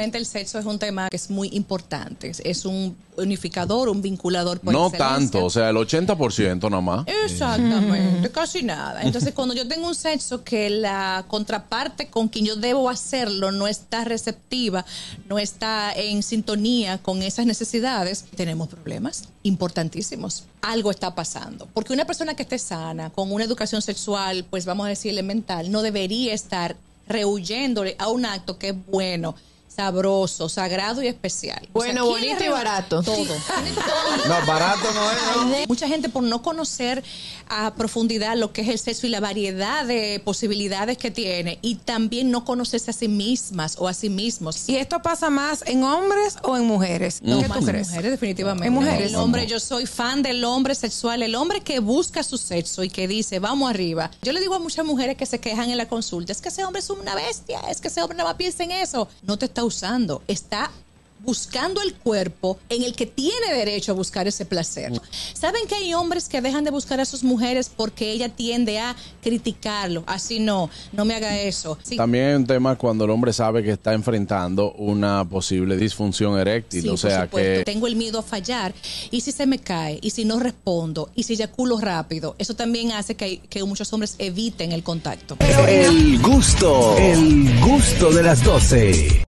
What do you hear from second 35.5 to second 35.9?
¿no? Mucha